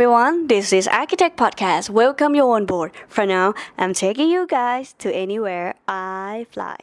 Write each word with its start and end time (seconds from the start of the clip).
everyone, 0.00 0.46
this 0.46 0.72
is 0.72 0.88
Airchitect 0.88 1.36
Podcast. 1.36 1.90
Welcome 1.90 2.34
you 2.34 2.48
on 2.48 2.64
board. 2.64 2.92
For 3.06 3.26
now, 3.26 3.52
I'm 3.76 3.92
taking 3.92 4.30
you 4.30 4.46
guys 4.46 4.94
to 4.94 5.14
anywhere 5.14 5.74
I 5.86 6.46
fly. 6.50 6.78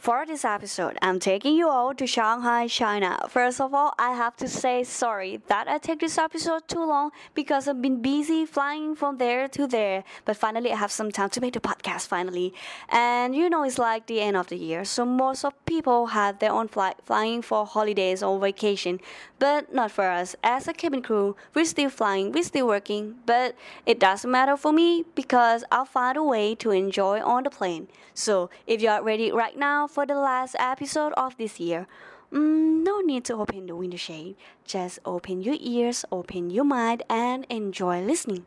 For 0.00 0.24
this 0.24 0.46
episode, 0.46 0.96
I'm 1.02 1.20
taking 1.20 1.54
you 1.54 1.68
all 1.68 1.94
to 1.94 2.06
Shanghai, 2.06 2.68
China. 2.68 3.18
First 3.28 3.60
of 3.60 3.74
all, 3.74 3.92
I 3.98 4.12
have 4.12 4.34
to 4.36 4.48
say 4.48 4.82
sorry 4.82 5.42
that 5.48 5.68
I 5.68 5.76
take 5.76 6.00
this 6.00 6.16
episode 6.16 6.66
too 6.68 6.82
long 6.86 7.10
because 7.34 7.68
I've 7.68 7.82
been 7.82 8.00
busy 8.00 8.46
flying 8.46 8.96
from 8.96 9.18
there 9.18 9.46
to 9.48 9.66
there. 9.66 10.04
But 10.24 10.38
finally, 10.38 10.72
I 10.72 10.76
have 10.76 10.90
some 10.90 11.12
time 11.12 11.28
to 11.28 11.40
make 11.42 11.52
the 11.52 11.60
podcast 11.60 12.06
finally. 12.06 12.54
And 12.88 13.36
you 13.36 13.50
know, 13.50 13.62
it's 13.62 13.76
like 13.76 14.06
the 14.06 14.22
end 14.22 14.38
of 14.38 14.46
the 14.46 14.56
year, 14.56 14.86
so 14.86 15.04
most 15.04 15.44
of 15.44 15.52
people 15.66 16.06
have 16.06 16.38
their 16.38 16.52
own 16.52 16.68
flight 16.68 16.96
flying 17.04 17.42
for 17.42 17.66
holidays 17.66 18.22
or 18.22 18.40
vacation. 18.40 19.00
But 19.38 19.74
not 19.74 19.90
for 19.90 20.06
us. 20.06 20.34
As 20.42 20.66
a 20.66 20.72
cabin 20.72 21.02
crew, 21.02 21.36
we're 21.52 21.66
still 21.66 21.90
flying, 21.90 22.32
we're 22.32 22.44
still 22.44 22.68
working. 22.68 23.16
But 23.26 23.54
it 23.84 24.00
doesn't 24.00 24.30
matter 24.30 24.56
for 24.56 24.72
me 24.72 25.04
because 25.14 25.62
I'll 25.70 25.84
find 25.84 26.16
a 26.16 26.22
way 26.24 26.54
to 26.54 26.70
enjoy 26.70 27.20
on 27.20 27.42
the 27.42 27.50
plane. 27.50 27.88
So 28.14 28.48
if 28.66 28.80
you 28.80 28.88
are 28.88 29.02
ready 29.02 29.30
right 29.30 29.56
now 29.56 29.89
for 29.90 30.06
the 30.06 30.14
last 30.14 30.54
episode 30.58 31.12
of 31.16 31.36
this 31.36 31.58
year. 31.58 31.86
Mm, 32.32 32.84
no 32.84 33.00
need 33.00 33.24
to 33.24 33.34
open 33.34 33.66
the 33.66 33.74
window 33.74 33.96
shade. 33.96 34.36
Just 34.64 35.00
open 35.04 35.42
your 35.42 35.56
ears, 35.58 36.04
open 36.12 36.50
your 36.50 36.64
mind, 36.64 37.02
and 37.10 37.44
enjoy 37.50 38.00
listening. 38.00 38.44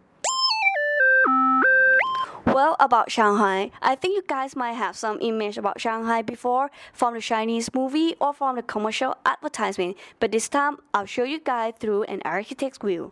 Well, 2.45 2.75
about 2.79 3.09
Shanghai, 3.09 3.71
I 3.81 3.95
think 3.95 4.15
you 4.15 4.23
guys 4.27 4.55
might 4.55 4.73
have 4.73 4.95
some 4.95 5.17
image 5.21 5.57
about 5.57 5.81
Shanghai 5.81 6.21
before 6.21 6.71
from 6.93 7.15
the 7.15 7.21
Chinese 7.21 7.73
movie 7.73 8.15
or 8.19 8.33
from 8.33 8.55
the 8.57 8.61
commercial 8.63 9.15
advertisement, 9.25 9.97
but 10.19 10.31
this 10.31 10.49
time 10.49 10.77
I'll 10.93 11.05
show 11.05 11.23
you 11.23 11.39
guys 11.39 11.73
through 11.79 12.03
an 12.03 12.21
architect's 12.23 12.77
view. 12.77 13.11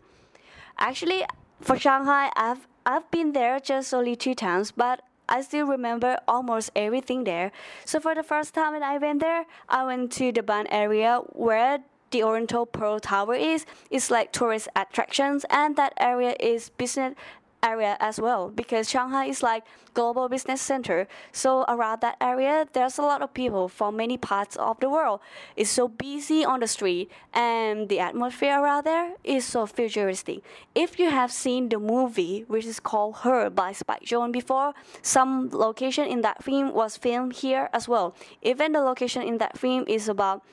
Actually, 0.77 1.25
for 1.59 1.77
Shanghai, 1.77 2.31
I've 2.35 2.67
I've 2.85 3.09
been 3.11 3.33
there 3.33 3.59
just 3.59 3.93
only 3.93 4.15
two 4.15 4.35
times, 4.35 4.71
but 4.71 5.01
I 5.31 5.41
still 5.41 5.65
remember 5.65 6.19
almost 6.27 6.71
everything 6.75 7.23
there. 7.23 7.53
So 7.85 8.01
for 8.01 8.13
the 8.13 8.21
first 8.21 8.53
time 8.53 8.73
when 8.73 8.83
I 8.83 8.97
went 8.97 9.21
there, 9.21 9.45
I 9.69 9.85
went 9.85 10.11
to 10.19 10.31
the 10.33 10.43
Bund 10.43 10.67
area 10.69 11.21
where 11.31 11.79
the 12.11 12.23
Oriental 12.23 12.65
Pearl 12.65 12.99
Tower 12.99 13.35
is. 13.35 13.65
It's 13.89 14.11
like 14.11 14.33
tourist 14.33 14.67
attractions, 14.75 15.45
and 15.49 15.77
that 15.77 15.93
area 15.97 16.35
is 16.39 16.69
business 16.69 17.15
area 17.63 17.97
as 17.99 18.19
well 18.19 18.49
because 18.49 18.89
Shanghai 18.89 19.25
is 19.25 19.43
like 19.43 19.63
global 19.93 20.29
business 20.29 20.61
center. 20.61 21.07
So 21.31 21.63
around 21.67 22.01
that 22.01 22.17
area, 22.21 22.67
there's 22.73 22.97
a 22.97 23.01
lot 23.01 23.21
of 23.21 23.33
people 23.33 23.67
from 23.67 23.97
many 23.97 24.17
parts 24.17 24.55
of 24.55 24.79
the 24.79 24.89
world. 24.89 25.19
It's 25.55 25.69
so 25.69 25.87
busy 25.87 26.45
on 26.45 26.59
the 26.59 26.67
street, 26.67 27.11
and 27.33 27.89
the 27.89 27.99
atmosphere 27.99 28.59
around 28.59 28.85
there 28.85 29.13
is 29.23 29.45
so 29.45 29.65
futuristic. 29.65 30.41
If 30.75 30.99
you 30.99 31.09
have 31.09 31.31
seen 31.31 31.69
the 31.69 31.79
movie, 31.79 32.45
which 32.47 32.65
is 32.65 32.79
called 32.79 33.17
Her 33.17 33.49
by 33.49 33.73
Spike 33.73 34.03
Jonze 34.03 34.31
before, 34.31 34.73
some 35.01 35.49
location 35.51 36.07
in 36.07 36.21
that 36.21 36.43
film 36.43 36.73
was 36.73 36.97
filmed 36.97 37.33
here 37.33 37.69
as 37.73 37.87
well. 37.87 38.15
Even 38.41 38.71
the 38.71 38.81
location 38.81 39.21
in 39.21 39.37
that 39.39 39.57
film 39.57 39.85
is 39.87 40.07
about 40.07 40.43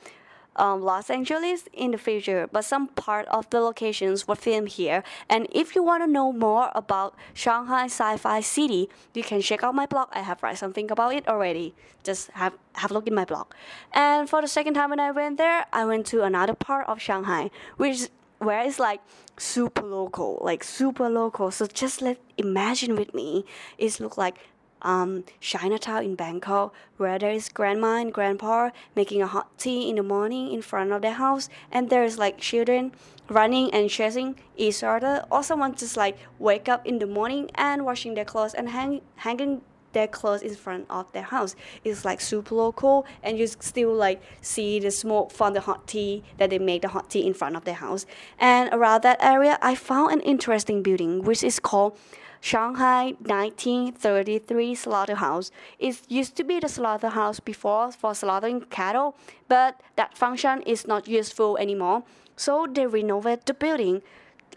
um, 0.55 0.81
Los 0.81 1.09
Angeles 1.09 1.65
in 1.73 1.91
the 1.91 1.97
future, 1.97 2.49
but 2.51 2.65
some 2.65 2.87
part 2.87 3.27
of 3.27 3.49
the 3.49 3.61
locations 3.61 4.27
were 4.27 4.35
filmed 4.35 4.69
here. 4.69 5.03
And 5.29 5.47
if 5.51 5.75
you 5.75 5.83
want 5.83 6.03
to 6.03 6.07
know 6.07 6.31
more 6.31 6.71
about 6.75 7.15
Shanghai 7.33 7.85
Sci-Fi 7.85 8.41
City, 8.41 8.89
you 9.13 9.23
can 9.23 9.41
check 9.41 9.63
out 9.63 9.73
my 9.75 9.85
blog. 9.85 10.09
I 10.11 10.19
have 10.19 10.43
write 10.43 10.57
something 10.57 10.91
about 10.91 11.13
it 11.13 11.27
already. 11.27 11.73
Just 12.03 12.31
have 12.31 12.53
have 12.73 12.91
a 12.91 12.93
look 12.93 13.07
in 13.07 13.15
my 13.15 13.25
blog. 13.25 13.47
And 13.93 14.29
for 14.29 14.41
the 14.41 14.47
second 14.47 14.73
time 14.73 14.89
when 14.89 14.99
I 14.99 15.11
went 15.11 15.37
there, 15.37 15.65
I 15.71 15.85
went 15.85 16.05
to 16.07 16.23
another 16.23 16.53
part 16.53 16.87
of 16.87 17.01
Shanghai, 17.01 17.51
which 17.77 18.09
where 18.39 18.61
it's 18.61 18.79
like 18.79 19.01
super 19.37 19.83
local, 19.83 20.39
like 20.41 20.63
super 20.63 21.09
local. 21.09 21.51
So 21.51 21.67
just 21.67 22.01
let 22.01 22.17
imagine 22.37 22.95
with 22.95 23.13
me, 23.13 23.45
it 23.77 23.99
look 23.99 24.17
like 24.17 24.39
um, 24.81 25.23
Chinatown 25.39 26.03
in 26.03 26.15
Bangkok, 26.15 26.73
where 26.97 27.19
there 27.19 27.31
is 27.31 27.49
grandma 27.49 27.97
and 27.97 28.13
grandpa 28.13 28.69
making 28.95 29.21
a 29.21 29.27
hot 29.27 29.57
tea 29.57 29.89
in 29.89 29.95
the 29.95 30.03
morning 30.03 30.51
in 30.51 30.61
front 30.61 30.91
of 30.91 31.01
their 31.01 31.13
house, 31.13 31.49
and 31.71 31.89
there's 31.89 32.17
like 32.17 32.37
children 32.37 32.91
running 33.29 33.71
and 33.73 33.89
chasing 33.89 34.35
each 34.57 34.83
other, 34.83 35.23
or 35.31 35.43
someone 35.43 35.75
just 35.75 35.95
like 35.95 36.17
wake 36.39 36.67
up 36.67 36.85
in 36.85 36.99
the 36.99 37.05
morning 37.05 37.49
and 37.55 37.85
washing 37.85 38.15
their 38.15 38.25
clothes 38.25 38.53
and 38.53 38.69
hang, 38.69 39.01
hanging 39.17 39.61
their 39.93 40.07
clothes 40.07 40.41
in 40.41 40.55
front 40.55 40.85
of 40.89 41.11
their 41.11 41.23
house. 41.23 41.55
It's 41.83 42.05
like 42.05 42.21
super 42.21 42.55
local, 42.55 43.05
and 43.23 43.37
you 43.37 43.47
still 43.47 43.93
like 43.93 44.21
see 44.41 44.79
the 44.79 44.91
smoke 44.91 45.31
from 45.31 45.53
the 45.53 45.61
hot 45.61 45.87
tea 45.87 46.23
that 46.37 46.49
they 46.49 46.59
make 46.59 46.81
the 46.81 46.89
hot 46.89 47.09
tea 47.09 47.25
in 47.25 47.33
front 47.33 47.55
of 47.55 47.65
their 47.65 47.75
house. 47.75 48.05
And 48.37 48.69
around 48.73 49.03
that 49.03 49.17
area, 49.21 49.57
I 49.61 49.75
found 49.75 50.13
an 50.13 50.21
interesting 50.21 50.83
building 50.83 51.23
which 51.23 51.43
is 51.43 51.59
called 51.59 51.97
Shanghai 52.41 53.15
1933 53.19 54.75
slaughterhouse. 54.75 55.51
It 55.77 56.01
used 56.07 56.35
to 56.37 56.43
be 56.43 56.59
the 56.59 56.69
slaughterhouse 56.69 57.39
before 57.39 57.91
for 57.91 58.15
slaughtering 58.15 58.61
cattle, 58.69 59.17
but 59.47 59.81
that 59.97 60.17
function 60.17 60.61
is 60.61 60.87
not 60.87 61.07
useful 61.07 61.57
anymore. 61.57 62.03
So 62.37 62.65
they 62.71 62.87
renovated 62.87 63.45
the 63.45 63.53
building 63.53 64.01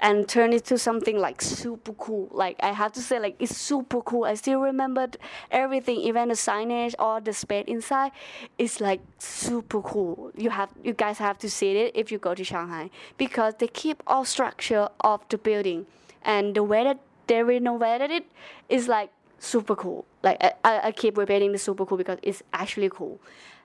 and 0.02 0.28
turn 0.28 0.52
it 0.52 0.64
to 0.64 0.76
something 0.76 1.16
like 1.16 1.40
super 1.40 1.92
cool. 1.92 2.28
Like 2.32 2.56
I 2.60 2.72
have 2.72 2.92
to 2.94 3.00
say, 3.00 3.20
like 3.20 3.36
it's 3.38 3.56
super 3.56 4.02
cool. 4.02 4.24
I 4.24 4.34
still 4.34 4.60
remember 4.60 5.06
everything, 5.50 5.98
even 6.00 6.28
the 6.28 6.34
signage 6.34 6.94
or 6.98 7.20
the 7.20 7.32
space 7.32 7.64
inside. 7.68 8.10
It's 8.58 8.80
like 8.80 9.00
super 9.18 9.80
cool. 9.80 10.32
You 10.36 10.50
have 10.50 10.70
you 10.82 10.92
guys 10.92 11.18
have 11.18 11.38
to 11.38 11.48
see 11.48 11.76
it 11.76 11.92
if 11.94 12.10
you 12.10 12.18
go 12.18 12.34
to 12.34 12.42
Shanghai 12.42 12.90
because 13.16 13.54
they 13.58 13.68
keep 13.68 14.02
all 14.06 14.24
structure 14.24 14.88
of 15.00 15.26
the 15.28 15.38
building 15.38 15.86
and 16.24 16.56
the 16.56 16.64
way 16.64 16.82
that 16.82 16.98
they 17.28 17.42
renovated 17.44 18.10
it 18.10 18.24
is 18.68 18.88
like 18.88 19.10
super 19.38 19.76
cool. 19.76 20.04
Like 20.24 20.42
I, 20.64 20.88
I 20.88 20.92
keep 20.92 21.16
repeating 21.16 21.52
the 21.52 21.58
super 21.58 21.86
cool 21.86 21.96
because 21.98 22.18
it's 22.22 22.42
actually 22.52 22.90
cool. 22.90 23.20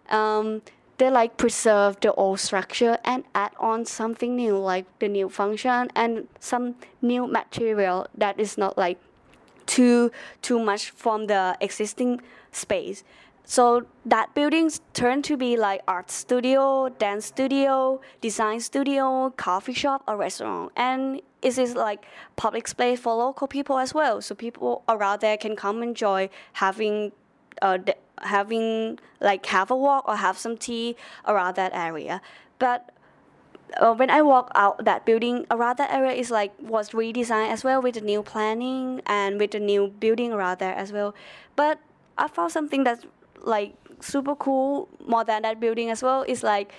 Um, 0.10 0.62
they 0.98 1.10
like 1.10 1.38
preserve 1.38 2.00
the 2.02 2.14
old 2.14 2.40
structure 2.40 2.98
and 3.04 3.24
add 3.36 3.52
on 3.60 3.86
something 3.86 4.36
new 4.36 4.58
like 4.58 4.86
the 5.00 5.08
new 5.08 5.30
function 5.30 5.90
and 5.96 6.28
some 6.40 6.76
new 7.02 7.28
material 7.28 8.08
that 8.18 8.40
is 8.40 8.58
not 8.58 8.78
like 8.78 8.98
too 9.66 10.12
too 10.42 10.60
much 10.60 10.90
from 10.90 11.28
the 11.28 11.58
existing 11.62 12.22
space. 12.52 13.04
So 13.50 13.86
that 14.06 14.34
buildings 14.34 14.82
turn 14.94 15.22
to 15.22 15.38
be 15.38 15.56
like 15.56 15.82
art 15.88 16.12
studio 16.12 16.90
dance 16.90 17.28
studio 17.28 18.02
design 18.20 18.60
studio 18.60 19.30
coffee 19.38 19.74
shop 19.74 20.04
or 20.08 20.18
restaurant. 20.18 20.72
And 20.76 21.22
it 21.42 21.58
is 21.58 21.76
like 21.76 22.06
public 22.36 22.68
space 22.68 23.00
for 23.00 23.16
local 23.16 23.48
people 23.48 23.78
as 23.78 23.94
well. 23.94 24.22
So 24.22 24.36
people 24.36 24.84
around 24.90 25.22
there 25.22 25.38
can 25.38 25.56
come 25.56 25.84
enjoy 25.84 26.30
having 26.54 27.12
uh, 27.62 27.78
having 28.22 29.00
like 29.20 29.46
have 29.48 29.72
a 29.72 29.76
walk 29.76 30.08
or 30.08 30.16
have 30.16 30.38
some 30.38 30.58
tea 30.58 30.96
around 31.28 31.56
that 31.56 31.74
area. 31.74 32.22
But 32.60 32.92
uh, 33.78 33.94
when 33.94 34.10
I 34.10 34.22
walk 34.22 34.52
out 34.56 34.86
that 34.86 35.06
building 35.06 35.46
around 35.52 35.78
that 35.78 35.92
area 35.92 36.14
is 36.14 36.32
like 36.32 36.54
was 36.60 36.92
redesigned 36.92 37.52
as 37.52 37.64
well 37.64 37.82
with 37.82 37.96
the 37.96 38.02
new 38.02 38.24
planning 38.24 39.02
and 39.06 39.40
with 39.40 39.52
the 39.52 39.60
new 39.60 39.88
building 40.00 40.32
around 40.32 40.60
there 40.60 40.74
as 40.76 40.92
well. 40.92 41.14
But 41.56 41.80
I 42.18 42.28
found 42.28 42.52
something 42.52 42.84
that's 42.84 43.06
like 43.42 43.76
super 44.00 44.36
cool 44.36 44.90
more 45.06 45.24
than 45.24 45.42
that 45.44 45.60
building 45.60 45.90
as 45.90 46.02
well 46.02 46.24
is 46.24 46.44
like 46.44 46.72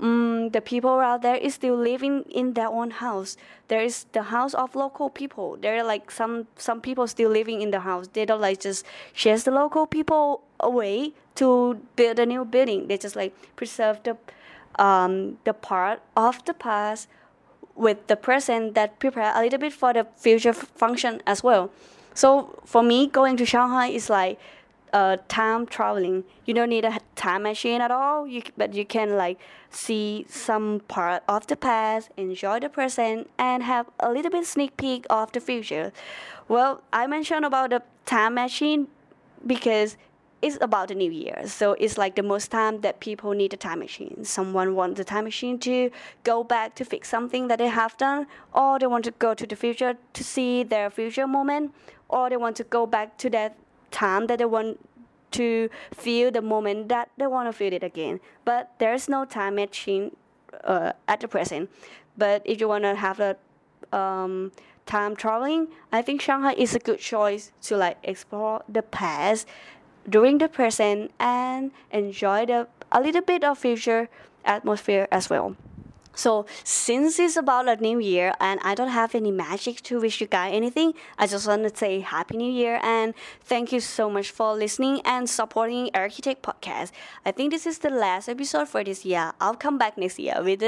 um, 0.00 0.50
the 0.50 0.60
people 0.60 0.98
out 0.98 1.22
there 1.22 1.36
is 1.36 1.54
still 1.54 1.76
living 1.76 2.24
in 2.30 2.54
their 2.54 2.68
own 2.68 2.90
house. 2.90 3.36
There 3.68 3.80
is 3.80 4.06
the 4.12 4.24
house 4.24 4.54
of 4.54 4.74
local 4.74 5.08
people. 5.08 5.56
There 5.60 5.76
are 5.78 5.84
like 5.84 6.10
some 6.10 6.46
some 6.56 6.80
people 6.80 7.06
still 7.06 7.30
living 7.30 7.62
in 7.62 7.70
the 7.70 7.80
house. 7.80 8.08
They 8.12 8.24
don't 8.24 8.40
like 8.40 8.60
just 8.60 8.84
chase 9.14 9.44
the 9.44 9.50
local 9.50 9.86
people 9.86 10.42
away 10.60 11.12
to 11.36 11.80
build 11.96 12.18
a 12.18 12.26
new 12.26 12.44
building. 12.44 12.88
They 12.88 12.98
just 12.98 13.16
like 13.16 13.34
preserve 13.56 14.02
the 14.02 14.16
um, 14.78 15.38
the 15.44 15.54
part 15.54 16.02
of 16.16 16.44
the 16.44 16.54
past 16.54 17.08
with 17.76 18.06
the 18.06 18.16
present 18.16 18.74
that 18.74 18.98
prepare 18.98 19.32
a 19.34 19.42
little 19.42 19.58
bit 19.58 19.72
for 19.72 19.92
the 19.92 20.06
future 20.16 20.52
function 20.52 21.22
as 21.26 21.42
well. 21.42 21.70
So 22.14 22.60
for 22.64 22.82
me, 22.82 23.06
going 23.08 23.36
to 23.38 23.46
Shanghai 23.46 23.88
is 23.88 24.08
like 24.08 24.38
uh, 24.94 25.16
time 25.28 25.66
traveling. 25.66 26.24
You 26.46 26.54
don't 26.54 26.70
need 26.70 26.84
a 26.84 27.00
time 27.16 27.42
machine 27.42 27.80
at 27.80 27.90
all. 27.90 28.26
You 28.26 28.42
but 28.56 28.72
you 28.74 28.86
can 28.86 29.16
like 29.16 29.38
see 29.68 30.24
some 30.28 30.80
part 30.86 31.24
of 31.28 31.48
the 31.48 31.56
past, 31.56 32.10
enjoy 32.16 32.60
the 32.60 32.68
present, 32.68 33.28
and 33.36 33.64
have 33.64 33.90
a 33.98 34.10
little 34.10 34.30
bit 34.30 34.46
sneak 34.46 34.76
peek 34.76 35.04
of 35.10 35.32
the 35.32 35.40
future. 35.40 35.92
Well, 36.48 36.82
I 36.92 37.06
mentioned 37.08 37.44
about 37.44 37.70
the 37.70 37.82
time 38.06 38.34
machine 38.34 38.86
because 39.44 39.96
it's 40.40 40.58
about 40.60 40.88
the 40.88 40.94
new 40.94 41.10
year. 41.10 41.42
So 41.46 41.72
it's 41.72 41.96
like 41.98 42.14
the 42.14 42.22
most 42.22 42.50
time 42.50 42.82
that 42.82 43.00
people 43.00 43.32
need 43.32 43.52
a 43.54 43.56
time 43.56 43.80
machine. 43.80 44.24
Someone 44.24 44.74
wants 44.76 45.00
a 45.00 45.04
time 45.04 45.24
machine 45.24 45.58
to 45.60 45.90
go 46.22 46.44
back 46.44 46.74
to 46.76 46.84
fix 46.84 47.08
something 47.08 47.48
that 47.48 47.58
they 47.58 47.68
have 47.68 47.96
done, 47.96 48.26
or 48.52 48.78
they 48.78 48.86
want 48.86 49.04
to 49.06 49.10
go 49.12 49.34
to 49.34 49.46
the 49.46 49.56
future 49.56 49.96
to 50.12 50.22
see 50.22 50.62
their 50.62 50.88
future 50.90 51.26
moment, 51.26 51.74
or 52.08 52.30
they 52.30 52.36
want 52.36 52.56
to 52.56 52.64
go 52.64 52.86
back 52.86 53.16
to 53.18 53.30
that 53.30 53.56
time 53.94 54.26
that 54.26 54.38
they 54.38 54.44
want 54.44 54.78
to 55.32 55.68
feel 55.92 56.30
the 56.30 56.42
moment 56.42 56.88
that 56.88 57.10
they 57.16 57.26
want 57.26 57.48
to 57.48 57.52
feel 57.52 57.72
it 57.72 57.82
again. 57.82 58.20
But 58.44 58.72
there's 58.78 59.08
no 59.08 59.24
time 59.24 59.56
machine 59.56 60.16
uh, 60.62 60.92
at 61.08 61.20
the 61.20 61.28
present. 61.28 61.70
But 62.16 62.42
if 62.44 62.60
you 62.60 62.68
wanna 62.68 62.94
have 62.94 63.20
a 63.20 63.36
um, 63.92 64.52
time 64.86 65.16
traveling, 65.16 65.68
I 65.92 66.02
think 66.02 66.20
Shanghai 66.20 66.54
is 66.54 66.74
a 66.74 66.78
good 66.78 66.98
choice 66.98 67.52
to 67.62 67.76
like 67.76 67.98
explore 68.02 68.62
the 68.68 68.82
past 68.82 69.48
during 70.08 70.38
the 70.38 70.48
present 70.48 71.10
and 71.18 71.70
enjoy 71.90 72.46
the 72.46 72.68
a 72.92 73.00
little 73.00 73.22
bit 73.22 73.42
of 73.42 73.58
future 73.58 74.08
atmosphere 74.44 75.08
as 75.10 75.30
well. 75.30 75.56
So 76.14 76.46
since 76.62 77.18
it's 77.18 77.36
about 77.36 77.68
a 77.68 77.76
new 77.76 77.98
year 77.98 78.32
and 78.40 78.60
I 78.62 78.74
don't 78.74 78.88
have 78.88 79.14
any 79.14 79.30
magic 79.30 79.82
to 79.82 80.00
wish 80.00 80.20
you 80.20 80.26
guys 80.26 80.54
anything, 80.54 80.94
I 81.18 81.26
just 81.26 81.46
want 81.46 81.62
to 81.68 81.76
say 81.76 82.00
happy 82.00 82.36
new 82.36 82.50
year 82.50 82.80
and 82.82 83.14
thank 83.42 83.72
you 83.72 83.80
so 83.80 84.08
much 84.10 84.30
for 84.30 84.54
listening 84.54 85.00
and 85.04 85.28
supporting 85.28 85.90
Airchitect 85.90 86.40
Podcast. 86.42 86.92
I 87.24 87.32
think 87.32 87.50
this 87.50 87.66
is 87.66 87.78
the 87.78 87.90
last 87.90 88.28
episode 88.28 88.68
for 88.68 88.84
this 88.84 89.04
year. 89.04 89.32
I'll 89.40 89.56
come 89.56 89.78
back 89.78 89.98
next 89.98 90.18
year 90.18 90.42
with 90.42 90.62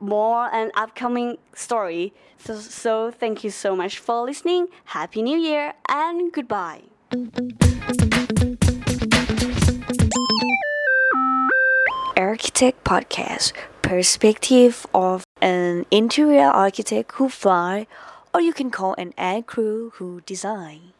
more 0.00 0.48
an 0.52 0.70
upcoming 0.74 1.38
story. 1.54 2.12
So, 2.38 2.56
so 2.58 3.10
thank 3.10 3.44
you 3.44 3.50
so 3.50 3.76
much 3.76 3.98
for 3.98 4.24
listening. 4.24 4.68
Happy 4.86 5.22
New 5.22 5.38
Year 5.38 5.74
and 5.88 6.32
goodbye. 6.32 6.82
Airchitect 12.16 12.74
Podcast 12.84 13.52
Perspective 13.90 14.86
of 14.94 15.24
an 15.42 15.84
interior 15.90 16.46
architect 16.46 17.10
who 17.16 17.28
fly, 17.28 17.88
or 18.32 18.40
you 18.40 18.52
can 18.52 18.70
call 18.70 18.94
an 18.94 19.12
ad 19.18 19.48
crew 19.48 19.90
who 19.96 20.20
design. 20.20 20.92